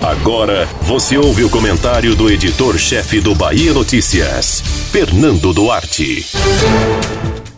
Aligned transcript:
Agora 0.00 0.66
você 0.82 1.18
ouve 1.18 1.44
o 1.44 1.50
comentário 1.50 2.14
do 2.14 2.30
editor-chefe 2.30 3.20
do 3.20 3.34
Bahia 3.34 3.74
Notícias, 3.74 4.62
Fernando 4.90 5.52
Duarte. 5.52 6.26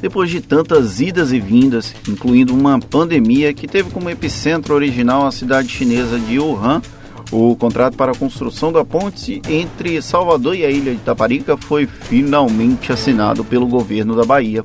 Depois 0.00 0.28
de 0.28 0.40
tantas 0.40 1.00
idas 1.00 1.30
e 1.30 1.38
vindas, 1.38 1.94
incluindo 2.08 2.52
uma 2.52 2.80
pandemia 2.80 3.54
que 3.54 3.68
teve 3.68 3.90
como 3.90 4.10
epicentro 4.10 4.74
original 4.74 5.26
a 5.26 5.30
cidade 5.30 5.68
chinesa 5.68 6.18
de 6.18 6.40
Wuhan, 6.40 6.82
o 7.30 7.54
contrato 7.54 7.96
para 7.96 8.10
a 8.10 8.16
construção 8.16 8.72
da 8.72 8.84
ponte 8.84 9.40
entre 9.48 10.02
Salvador 10.02 10.56
e 10.56 10.64
a 10.64 10.70
ilha 10.70 10.92
de 10.92 11.00
Taparica 11.00 11.56
foi 11.56 11.86
finalmente 11.86 12.92
assinado 12.92 13.44
pelo 13.44 13.66
governo 13.66 14.16
da 14.16 14.24
Bahia. 14.24 14.64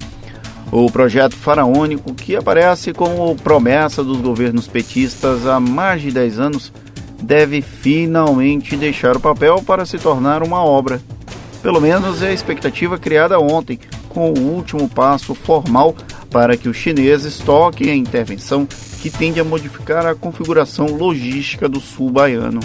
O 0.71 0.91
projeto 0.91 1.35
faraônico, 1.35 2.13
que 2.13 2.35
aparece 2.35 2.91
como 2.91 3.35
promessa 3.35 4.03
dos 4.03 4.19
governos 4.19 4.67
petistas 4.67 5.45
há 5.45 5.59
mais 5.59 6.01
de 6.01 6.11
10 6.11 6.39
anos, 6.39 6.73
deve 7.21 7.61
finalmente 7.61 8.75
deixar 8.75 9.15
o 9.15 9.19
papel 9.19 9.61
para 9.61 9.85
se 9.85 9.97
tornar 9.97 10.43
uma 10.43 10.63
obra. 10.63 11.01
Pelo 11.61 11.81
menos 11.81 12.21
é 12.21 12.29
a 12.29 12.33
expectativa 12.33 12.97
criada 12.97 13.39
ontem, 13.39 13.79
com 14.09 14.31
o 14.31 14.39
último 14.39 14.87
passo 14.87 15.35
formal 15.35 15.95
para 16.31 16.57
que 16.57 16.69
os 16.69 16.77
chineses 16.77 17.39
toquem 17.39 17.89
a 17.89 17.95
intervenção 17.95 18.67
que 19.01 19.09
tende 19.09 19.39
a 19.39 19.43
modificar 19.43 20.05
a 20.05 20.15
configuração 20.15 20.87
logística 20.87 21.69
do 21.69 21.79
sul 21.79 22.09
baiano. 22.09 22.59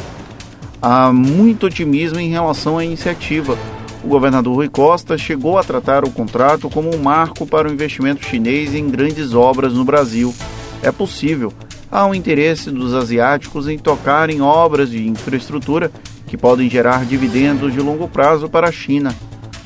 Há 0.80 1.12
muito 1.12 1.66
otimismo 1.66 2.18
em 2.18 2.30
relação 2.30 2.78
à 2.78 2.84
iniciativa. 2.84 3.56
O 4.02 4.08
governador 4.08 4.56
Rui 4.56 4.68
Costa 4.68 5.16
chegou 5.16 5.58
a 5.58 5.62
tratar 5.62 6.04
o 6.04 6.10
contrato 6.10 6.68
como 6.68 6.92
um 6.92 6.98
marco 6.98 7.46
para 7.46 7.68
o 7.68 7.72
investimento 7.72 8.26
chinês 8.26 8.74
em 8.74 8.88
grandes 8.88 9.32
obras 9.32 9.74
no 9.74 9.84
Brasil. 9.84 10.34
É 10.82 10.90
possível, 10.90 11.52
há 11.92 12.06
um 12.06 12.14
interesse 12.14 12.70
dos 12.70 12.94
asiáticos 12.94 13.68
em 13.68 13.76
tocar 13.76 14.30
em 14.30 14.40
obras 14.40 14.88
de 14.88 15.06
infraestrutura 15.06 15.92
que 16.26 16.38
podem 16.38 16.70
gerar 16.70 17.04
dividendos 17.04 17.70
de 17.70 17.80
longo 17.80 18.08
prazo 18.08 18.48
para 18.48 18.70
a 18.70 18.72
China. 18.72 19.14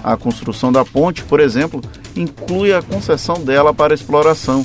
A 0.02 0.16
construção 0.16 0.72
da 0.72 0.84
ponte, 0.84 1.22
por 1.22 1.38
exemplo, 1.38 1.80
inclui 2.16 2.74
a 2.74 2.82
concessão 2.82 3.44
dela 3.44 3.72
para 3.72 3.94
exploração. 3.94 4.64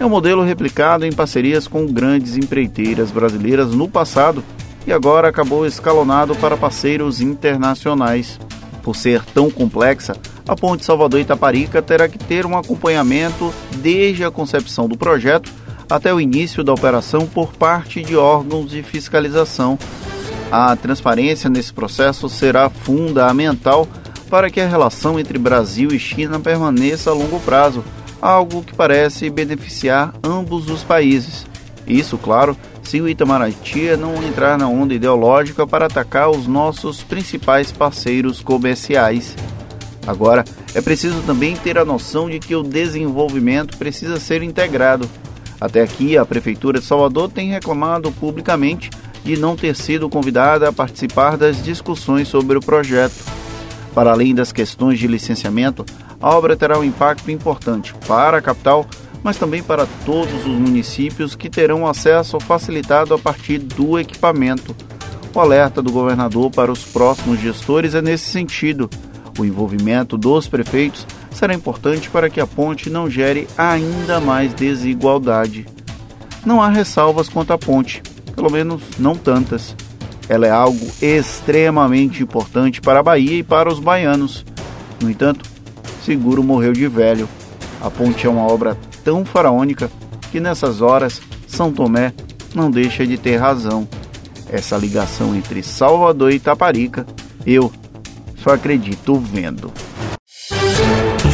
É 0.00 0.04
um 0.04 0.08
modelo 0.08 0.42
replicado 0.42 1.06
em 1.06 1.12
parcerias 1.12 1.68
com 1.68 1.86
grandes 1.86 2.36
empreiteiras 2.36 3.12
brasileiras 3.12 3.68
no 3.72 3.88
passado 3.88 4.42
e 4.84 4.92
agora 4.92 5.28
acabou 5.28 5.64
escalonado 5.64 6.34
para 6.36 6.56
parceiros 6.56 7.20
internacionais. 7.20 8.40
Por 8.82 8.96
ser 8.96 9.24
tão 9.24 9.50
complexa, 9.50 10.16
a 10.46 10.56
ponte 10.56 10.84
Salvador-Itaparica 10.84 11.80
terá 11.82 12.08
que 12.08 12.18
ter 12.18 12.46
um 12.46 12.56
acompanhamento 12.56 13.52
desde 13.76 14.24
a 14.24 14.30
concepção 14.30 14.88
do 14.88 14.96
projeto 14.96 15.52
até 15.88 16.12
o 16.12 16.20
início 16.20 16.62
da 16.62 16.72
operação 16.72 17.26
por 17.26 17.52
parte 17.52 18.02
de 18.02 18.16
órgãos 18.16 18.70
de 18.70 18.82
fiscalização. 18.82 19.78
A 20.50 20.74
transparência 20.76 21.48
nesse 21.48 21.72
processo 21.72 22.28
será 22.28 22.68
fundamental 22.68 23.86
para 24.30 24.50
que 24.50 24.60
a 24.60 24.68
relação 24.68 25.18
entre 25.18 25.38
Brasil 25.38 25.90
e 25.90 25.98
China 25.98 26.38
permaneça 26.38 27.10
a 27.10 27.14
longo 27.14 27.40
prazo, 27.40 27.82
algo 28.20 28.62
que 28.62 28.74
parece 28.74 29.30
beneficiar 29.30 30.14
ambos 30.22 30.68
os 30.68 30.84
países. 30.84 31.46
Isso, 31.86 32.18
claro, 32.18 32.56
se 32.82 33.00
o 33.00 33.08
Itamaraty 33.08 33.96
não 33.96 34.22
entrar 34.22 34.58
na 34.58 34.68
onda 34.68 34.94
ideológica 34.94 35.66
para 35.66 35.86
atacar 35.86 36.30
os 36.30 36.46
nossos 36.46 37.02
principais 37.02 37.72
parceiros 37.72 38.42
comerciais. 38.42 39.34
Agora, 40.06 40.44
é 40.74 40.80
preciso 40.80 41.22
também 41.22 41.54
ter 41.56 41.78
a 41.78 41.84
noção 41.84 42.28
de 42.28 42.38
que 42.38 42.54
o 42.54 42.62
desenvolvimento 42.62 43.76
precisa 43.76 44.18
ser 44.18 44.42
integrado 44.42 45.08
até 45.60 45.82
aqui, 45.82 46.16
a 46.16 46.24
Prefeitura 46.24 46.78
de 46.78 46.86
Salvador 46.86 47.30
tem 47.30 47.50
reclamado 47.50 48.12
publicamente 48.12 48.90
de 49.24 49.36
não 49.36 49.56
ter 49.56 49.74
sido 49.74 50.08
convidada 50.08 50.68
a 50.68 50.72
participar 50.72 51.36
das 51.36 51.62
discussões 51.62 52.28
sobre 52.28 52.56
o 52.56 52.60
projeto. 52.60 53.24
Para 53.94 54.12
além 54.12 54.34
das 54.34 54.52
questões 54.52 54.98
de 54.98 55.08
licenciamento, 55.08 55.84
a 56.20 56.34
obra 56.34 56.56
terá 56.56 56.78
um 56.78 56.84
impacto 56.84 57.30
importante 57.30 57.92
para 58.06 58.38
a 58.38 58.42
capital, 58.42 58.86
mas 59.22 59.36
também 59.36 59.62
para 59.62 59.86
todos 60.06 60.46
os 60.46 60.52
municípios 60.52 61.34
que 61.34 61.50
terão 61.50 61.86
acesso 61.86 62.38
facilitado 62.38 63.12
a 63.12 63.18
partir 63.18 63.58
do 63.58 63.98
equipamento. 63.98 64.74
O 65.34 65.40
alerta 65.40 65.82
do 65.82 65.90
governador 65.90 66.50
para 66.50 66.70
os 66.70 66.84
próximos 66.84 67.40
gestores 67.40 67.94
é 67.94 68.00
nesse 68.00 68.30
sentido. 68.30 68.88
O 69.38 69.44
envolvimento 69.44 70.16
dos 70.16 70.46
prefeitos 70.46 71.06
será 71.30 71.54
importante 71.54 72.10
para 72.10 72.30
que 72.30 72.40
a 72.40 72.46
ponte 72.46 72.90
não 72.90 73.10
gere 73.10 73.46
ainda 73.56 74.20
mais 74.20 74.52
desigualdade. 74.54 75.66
Não 76.44 76.62
há 76.62 76.68
ressalvas 76.68 77.28
quanto 77.28 77.52
à 77.52 77.58
ponte, 77.58 78.02
pelo 78.34 78.50
menos 78.50 78.82
não 78.98 79.14
tantas. 79.14 79.74
Ela 80.28 80.46
é 80.46 80.50
algo 80.50 80.86
extremamente 81.00 82.22
importante 82.22 82.80
para 82.80 83.00
a 83.00 83.02
Bahia 83.02 83.38
e 83.38 83.42
para 83.42 83.72
os 83.72 83.80
baianos. 83.80 84.44
No 85.00 85.10
entanto, 85.10 85.48
Seguro 86.04 86.42
morreu 86.42 86.72
de 86.72 86.88
velho. 86.88 87.28
A 87.82 87.90
ponte 87.90 88.26
é 88.26 88.30
uma 88.30 88.46
obra 88.46 88.78
tão 89.04 89.24
faraônica 89.24 89.90
que 90.32 90.40
nessas 90.40 90.80
horas 90.80 91.20
São 91.46 91.72
Tomé 91.72 92.12
não 92.54 92.70
deixa 92.70 93.06
de 93.06 93.18
ter 93.18 93.36
razão. 93.36 93.86
Essa 94.50 94.76
ligação 94.76 95.36
entre 95.36 95.62
Salvador 95.62 96.32
e 96.32 96.40
Taparica, 96.40 97.06
eu 97.46 97.70
só 98.36 98.54
acredito 98.54 99.16
vendo. 99.16 99.70